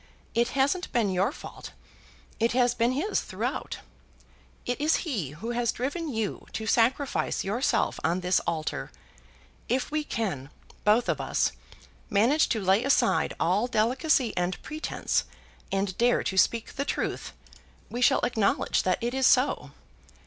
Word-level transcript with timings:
It 0.33 0.47
hasn't 0.57 0.91
been 0.91 1.11
your 1.11 1.31
fault; 1.31 1.73
it 2.39 2.53
has 2.53 2.73
been 2.73 2.93
his 2.93 3.21
throughout. 3.21 3.77
It 4.65 4.81
is 4.81 5.05
he 5.05 5.29
who 5.37 5.51
has 5.51 5.71
driven 5.71 6.11
you 6.11 6.47
to 6.53 6.65
sacrifice 6.65 7.43
yourself 7.43 7.99
on 8.03 8.21
this 8.21 8.39
altar. 8.47 8.89
If 9.69 9.91
we 9.91 10.03
can, 10.03 10.49
both 10.85 11.07
of 11.07 11.21
us, 11.21 11.51
manage 12.09 12.49
to 12.49 12.59
lay 12.63 12.83
aside 12.83 13.35
all 13.39 13.67
delicacy 13.67 14.35
and 14.35 14.59
pretence, 14.63 15.25
and 15.71 15.95
dare 15.99 16.23
to 16.23 16.35
speak 16.35 16.73
the 16.77 16.85
truth, 16.85 17.33
we 17.91 18.01
shall 18.01 18.21
acknowledge 18.21 18.81
that 18.81 18.97
it 19.03 19.13
is 19.13 19.27
so. 19.27 19.69